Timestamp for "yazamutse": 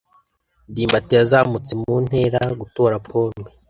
1.19-1.71